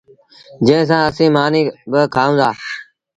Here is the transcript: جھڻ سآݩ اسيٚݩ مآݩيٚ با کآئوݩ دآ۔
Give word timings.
جھڻ 0.65 0.81
سآݩ 0.89 1.05
اسيٚݩ 1.09 1.33
مآݩيٚ 1.35 1.75
با 1.91 2.01
کآئوݩ 2.13 2.37
دآ۔ 2.39 2.49